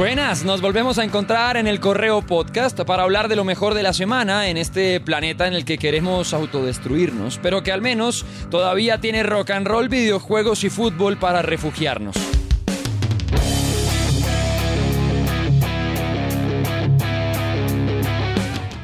[0.00, 3.82] Buenas, nos volvemos a encontrar en el Correo Podcast para hablar de lo mejor de
[3.82, 8.98] la semana en este planeta en el que queremos autodestruirnos, pero que al menos todavía
[8.98, 12.16] tiene rock and roll, videojuegos y fútbol para refugiarnos.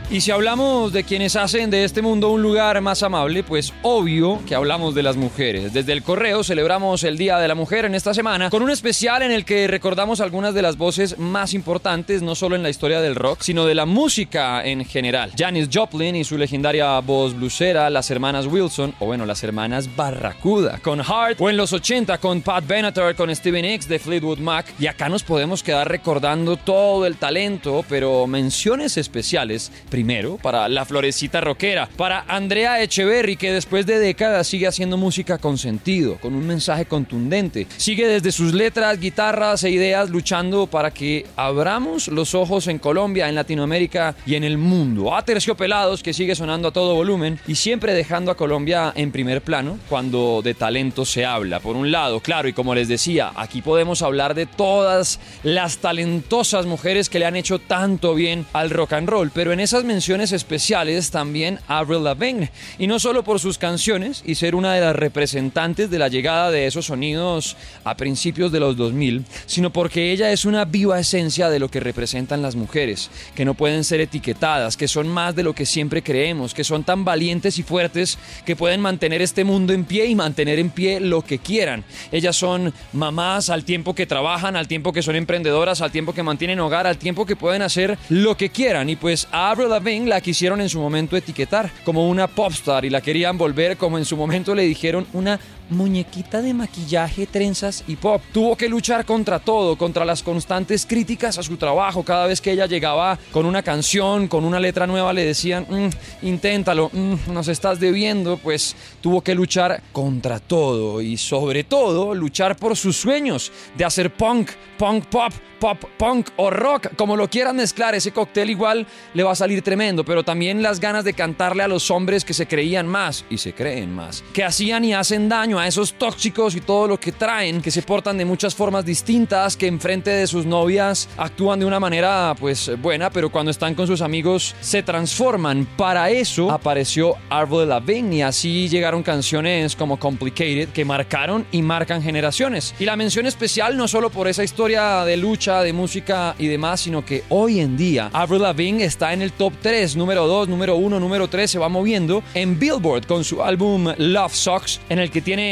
[0.09, 4.41] Y si hablamos de quienes hacen de este mundo un lugar más amable, pues obvio
[4.47, 5.73] que hablamos de las mujeres.
[5.73, 9.23] Desde el correo celebramos el Día de la Mujer en esta semana con un especial
[9.23, 13.01] en el que recordamos algunas de las voces más importantes, no solo en la historia
[13.01, 15.33] del rock, sino de la música en general.
[15.37, 20.79] Janis Joplin y su legendaria voz blusera, las hermanas Wilson, o bueno, las hermanas Barracuda,
[20.85, 24.73] con Hart, o en los 80 con Pat Benatar, con Steven Hicks de Fleetwood Mac.
[24.79, 30.85] Y acá nos podemos quedar recordando todo el talento, pero menciones especiales primero para la
[30.85, 36.35] florecita rockera, para Andrea Echeverry que después de décadas sigue haciendo música con sentido, con
[36.35, 37.67] un mensaje contundente.
[37.79, 43.27] Sigue desde sus letras, guitarras e ideas luchando para que abramos los ojos en Colombia,
[43.27, 45.17] en Latinoamérica y en el mundo.
[45.17, 49.41] A Terciopelados que sigue sonando a todo volumen y siempre dejando a Colombia en primer
[49.41, 51.61] plano cuando de talento se habla.
[51.61, 56.67] Por un lado, claro, y como les decía, aquí podemos hablar de todas las talentosas
[56.67, 60.33] mujeres que le han hecho tanto bien al rock and roll, pero en esas menciones
[60.33, 64.97] especiales también Avril Lavigne, y no solo por sus canciones y ser una de las
[64.97, 70.33] representantes de la llegada de esos sonidos a principios de los 2000, sino porque ella
[70.33, 74.77] es una viva esencia de lo que representan las mujeres, que no pueden ser etiquetadas,
[74.77, 78.57] que son más de lo que siempre creemos, que son tan valientes y fuertes que
[78.57, 81.85] pueden mantener este mundo en pie y mantener en pie lo que quieran.
[82.13, 86.23] Ellas son mamás al tiempo que trabajan, al tiempo que son emprendedoras, al tiempo que
[86.23, 88.89] mantienen hogar, al tiempo que pueden hacer lo que quieran.
[88.89, 92.91] Y pues a Avril Lavigne la quisieron en su momento etiquetar como una popstar y
[92.91, 95.39] la querían volver como en su momento le dijeron una
[95.71, 98.23] muñequita de maquillaje, trenzas y pop.
[98.33, 102.03] Tuvo que luchar contra todo, contra las constantes críticas a su trabajo.
[102.03, 106.27] Cada vez que ella llegaba con una canción, con una letra nueva, le decían, "Mm,
[106.27, 112.57] inténtalo, mm, nos estás debiendo, pues tuvo que luchar contra todo y sobre todo luchar
[112.57, 117.57] por sus sueños de hacer punk, punk pop, pop punk o rock, como lo quieran
[117.57, 121.63] mezclar, ese cóctel igual le va a salir tremendo, pero también las ganas de cantarle
[121.63, 125.29] a los hombres que se creían más y se creen más, que hacían y hacen
[125.29, 128.85] daño a esos tóxicos y todo lo que traen, que se portan de muchas formas
[128.85, 133.75] distintas, que enfrente de sus novias actúan de una manera pues buena, pero cuando están
[133.75, 135.67] con sus amigos se transforman.
[135.77, 142.03] Para eso apareció Avril Lavigne y así llegaron canciones como Complicated que marcaron y marcan
[142.03, 142.75] generaciones.
[142.79, 146.81] Y la mención especial no solo por esa historia de lucha, de música y demás,
[146.81, 150.77] sino que hoy en día Avril Lavigne está en el top 3, número 2, número
[150.77, 155.11] 1, número 3, se va moviendo en Billboard con su álbum Love Socks, en el
[155.11, 155.46] que tiene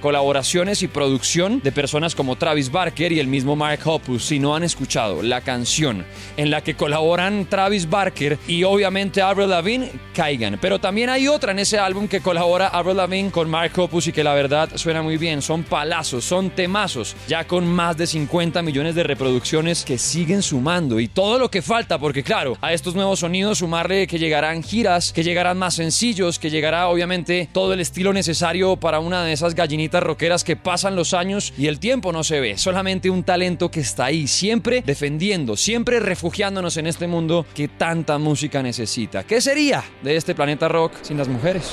[0.00, 4.24] colaboraciones y producción de personas como Travis Barker y el mismo Mark Hoppus.
[4.24, 6.04] Si no han escuchado la canción
[6.36, 10.58] en la que colaboran Travis Barker y obviamente Avril Lavigne, caigan.
[10.60, 14.12] Pero también hay otra en ese álbum que colabora Avril Lavigne con Mark Hoppus y
[14.12, 15.42] que la verdad suena muy bien.
[15.42, 21.00] Son palazos, son temazos, ya con más de 50 millones de reproducciones que siguen sumando
[21.00, 25.12] y todo lo que falta, porque claro, a estos nuevos sonidos sumarle que llegarán giras,
[25.12, 29.54] que llegarán más sencillos, que llegará obviamente todo el estilo necesario para una de esas
[29.54, 33.70] gallinitas rockeras que pasan los años y el tiempo no se ve, solamente un talento
[33.70, 39.22] que está ahí, siempre defendiendo, siempre refugiándonos en este mundo que tanta música necesita.
[39.24, 41.72] ¿Qué sería de este planeta rock sin las mujeres?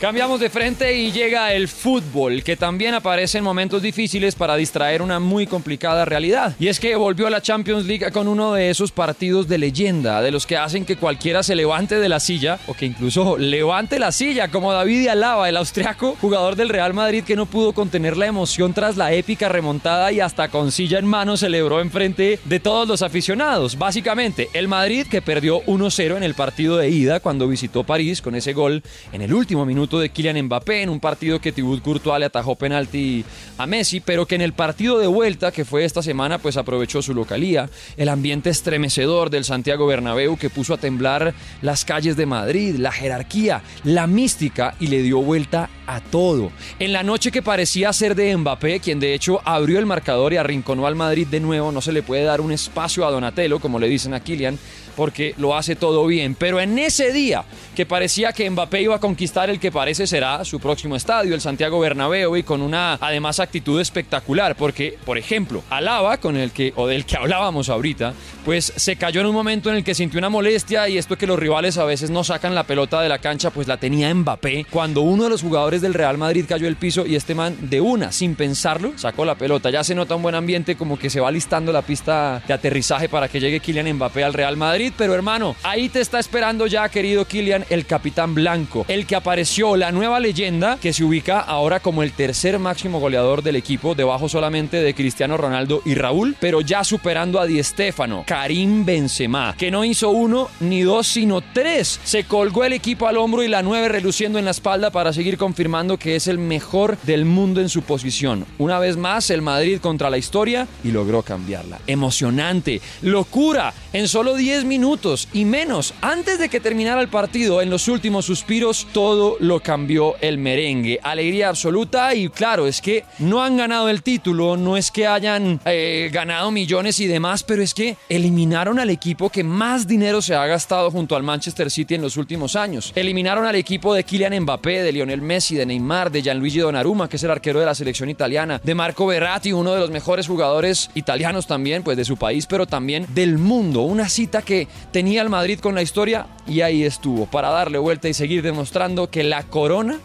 [0.00, 5.02] Cambiamos de frente y llega el fútbol, que también aparece en momentos difíciles para distraer
[5.02, 6.54] una muy complicada realidad.
[6.60, 10.22] Y es que volvió a la Champions League con uno de esos partidos de leyenda,
[10.22, 13.98] de los que hacen que cualquiera se levante de la silla, o que incluso levante
[13.98, 18.16] la silla, como David Alaba, el austriaco, jugador del Real Madrid que no pudo contener
[18.16, 22.38] la emoción tras la épica remontada y hasta con silla en mano celebró en frente
[22.44, 23.76] de todos los aficionados.
[23.76, 28.36] Básicamente, el Madrid que perdió 1-0 en el partido de ida cuando visitó París con
[28.36, 32.18] ese gol en el último minuto de Kylian Mbappé en un partido que Thibaut Courtois
[32.18, 33.24] le atajó penalti
[33.56, 37.00] a Messi, pero que en el partido de vuelta que fue esta semana pues aprovechó
[37.00, 41.32] su localía, el ambiente estremecedor del Santiago Bernabéu que puso a temblar
[41.62, 46.52] las calles de Madrid, la jerarquía, la mística y le dio vuelta a todo.
[46.78, 50.36] En la noche que parecía ser de Mbappé, quien de hecho abrió el marcador y
[50.36, 53.78] arrinconó al Madrid de nuevo, no se le puede dar un espacio a Donatello, como
[53.78, 54.58] le dicen a Kylian,
[54.98, 56.34] porque lo hace todo bien.
[56.34, 57.44] Pero en ese día
[57.76, 61.40] que parecía que Mbappé iba a conquistar el que parece será su próximo estadio, el
[61.40, 66.72] Santiago Bernabéu, y con una además actitud espectacular, porque, por ejemplo, Alaba, con el que,
[66.74, 68.12] o del que hablábamos ahorita,
[68.44, 71.28] pues se cayó en un momento en el que sintió una molestia y esto que
[71.28, 74.66] los rivales a veces no sacan la pelota de la cancha, pues la tenía Mbappé.
[74.68, 77.80] Cuando uno de los jugadores del Real Madrid cayó el piso y este man de
[77.80, 79.70] una, sin pensarlo, sacó la pelota.
[79.70, 83.08] Ya se nota un buen ambiente, como que se va listando la pista de aterrizaje
[83.08, 84.87] para que llegue Kylian Mbappé al Real Madrid.
[84.96, 89.76] Pero hermano, ahí te está esperando ya, querido Kylian, el capitán blanco, el que apareció,
[89.76, 94.28] la nueva leyenda que se ubica ahora como el tercer máximo goleador del equipo, debajo
[94.28, 99.70] solamente de Cristiano Ronaldo y Raúl, pero ya superando a Di Stéfano, Karim Benzema, que
[99.70, 102.00] no hizo uno ni dos, sino tres.
[102.04, 105.38] Se colgó el equipo al hombro y la nueve reluciendo en la espalda para seguir
[105.38, 108.46] confirmando que es el mejor del mundo en su posición.
[108.58, 111.78] Una vez más, el Madrid contra la historia y logró cambiarla.
[111.86, 117.70] Emocionante, locura, en solo 10 minutos y menos, antes de que terminara el partido, en
[117.70, 121.00] los últimos suspiros, todo lo cambió el merengue.
[121.02, 125.60] Alegría absoluta y claro, es que no han ganado el título, no es que hayan
[125.64, 130.34] eh, ganado millones y demás, pero es que eliminaron al equipo que más dinero se
[130.34, 132.92] ha gastado junto al Manchester City en los últimos años.
[132.94, 137.16] Eliminaron al equipo de Kylian Mbappé, de Lionel Messi, de Neymar, de Gianluigi Donnarumma, que
[137.16, 140.90] es el arquero de la selección italiana, de Marco Verratti, uno de los mejores jugadores
[140.94, 143.77] italianos también, pues de su país, pero también del mundo.
[143.82, 148.08] Una cita que tenía el Madrid con la historia y ahí estuvo, para darle vuelta
[148.08, 149.98] y seguir demostrando que la corona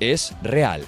[0.00, 0.84] es real.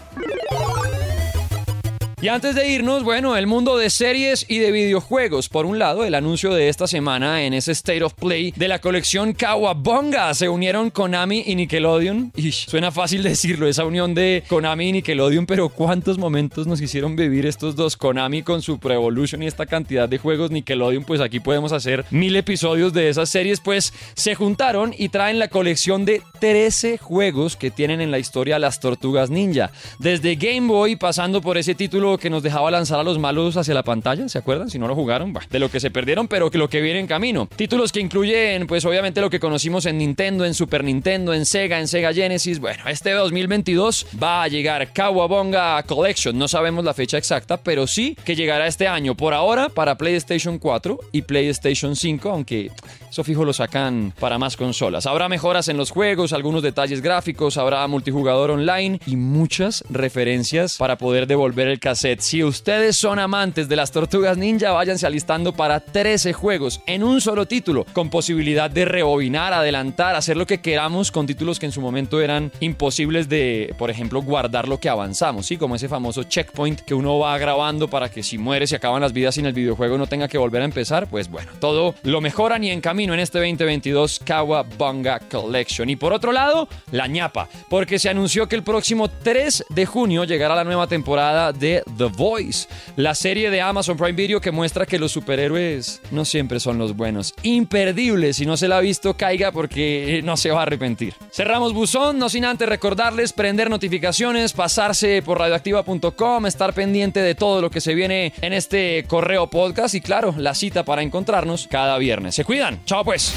[2.22, 5.48] Y antes de irnos, bueno, el mundo de series y de videojuegos.
[5.48, 8.80] Por un lado, el anuncio de esta semana en ese State of Play de la
[8.80, 10.32] colección Kawabonga.
[10.34, 12.30] Se unieron Konami y Nickelodeon.
[12.36, 17.16] Y suena fácil decirlo, esa unión de Konami y Nickelodeon, pero ¿cuántos momentos nos hicieron
[17.16, 17.96] vivir estos dos?
[17.96, 20.52] Konami con su Pro Evolution y esta cantidad de juegos.
[20.52, 23.58] Nickelodeon, pues aquí podemos hacer mil episodios de esas series.
[23.58, 28.60] Pues se juntaron y traen la colección de 13 juegos que tienen en la historia
[28.60, 29.72] las tortugas ninja.
[29.98, 33.74] Desde Game Boy, pasando por ese título que nos dejaba lanzar a los malos hacia
[33.74, 34.70] la pantalla, ¿se acuerdan?
[34.70, 37.06] Si no lo jugaron, de lo que se perdieron, pero que lo que viene en
[37.06, 37.48] camino.
[37.56, 41.80] Títulos que incluyen, pues obviamente lo que conocimos en Nintendo, en Super Nintendo, en Sega,
[41.80, 42.58] en Sega Genesis.
[42.58, 46.36] Bueno, este 2022 va a llegar Kawabonga Collection.
[46.36, 49.14] No sabemos la fecha exacta, pero sí que llegará este año.
[49.14, 52.70] Por ahora, para PlayStation 4 y PlayStation 5, aunque
[53.10, 55.06] eso fijo lo sacan para más consolas.
[55.06, 60.96] Habrá mejoras en los juegos, algunos detalles gráficos, habrá multijugador online y muchas referencias para
[60.96, 62.01] poder devolver el cassette.
[62.18, 67.20] Si ustedes son amantes de las tortugas ninja, váyanse alistando para 13 juegos en un
[67.20, 71.72] solo título, con posibilidad de rebobinar, adelantar, hacer lo que queramos con títulos que en
[71.72, 75.56] su momento eran imposibles de, por ejemplo, guardar lo que avanzamos, ¿sí?
[75.56, 79.12] Como ese famoso checkpoint que uno va grabando para que si muere, se acaban las
[79.12, 81.08] vidas sin el videojuego no tenga que volver a empezar.
[81.08, 85.88] Pues bueno, todo lo mejoran y en camino en este 2022 Kawabunga Collection.
[85.88, 90.24] Y por otro lado, la ñapa, porque se anunció que el próximo 3 de junio
[90.24, 94.86] llegará la nueva temporada de The Voice, la serie de Amazon Prime Video que muestra
[94.86, 97.34] que los superhéroes no siempre son los buenos.
[97.42, 101.14] Imperdible, si no se la ha visto, caiga porque no se va a arrepentir.
[101.30, 107.60] Cerramos buzón, no sin antes recordarles prender notificaciones, pasarse por radioactiva.com, estar pendiente de todo
[107.60, 111.98] lo que se viene en este correo podcast y claro, la cita para encontrarnos cada
[111.98, 112.34] viernes.
[112.34, 112.84] Se cuidan.
[112.84, 113.32] Chao pues.